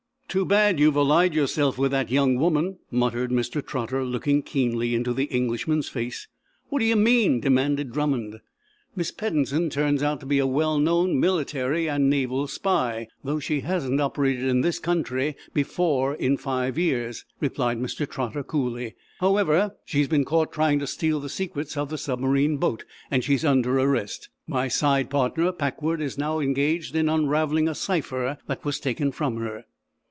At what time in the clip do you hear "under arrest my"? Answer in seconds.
23.43-24.69